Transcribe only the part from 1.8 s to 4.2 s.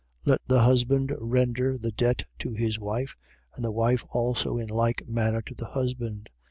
debt to his wife: and the wife